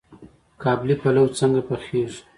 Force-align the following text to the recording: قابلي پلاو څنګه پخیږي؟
قابلي 0.63 0.95
پلاو 1.01 1.33
څنګه 1.39 1.61
پخیږي؟ 1.67 2.19